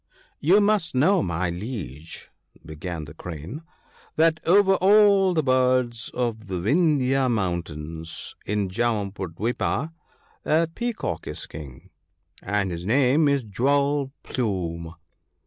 * 0.25 0.39
You 0.49 0.61
must 0.61 0.95
know, 0.95 1.21
my 1.21 1.51
Liege,' 1.51 2.31
began 2.65 3.05
the 3.05 3.13
Crane, 3.13 3.61
* 3.89 4.15
that 4.15 4.39
over 4.47 4.73
all 4.77 5.35
the 5.35 5.43
birds 5.43 6.09
of 6.15 6.47
the 6.47 6.55
Vindhya 6.59 7.29
mountains 7.29 8.33
(75) 8.45 8.45
in 8.51 8.69
Jam 8.69 9.11
budwipa 9.11 9.91
(76) 10.43 10.43
a 10.45 10.67
Peacock 10.73 11.27
is 11.27 11.45
King, 11.45 11.91
and 12.41 12.71
his 12.71 12.83
name 12.83 13.27
is" 13.27 13.43
Jewel 13.43 14.11
plume." 14.23 14.95